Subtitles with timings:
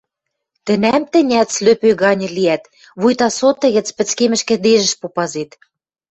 [0.65, 2.63] Тӹнӓм тӹнят слӧпӧй ганьы лиӓт,
[3.01, 5.51] вуйта соты гӹц пӹцкемӹш кӹдежӹш попазет.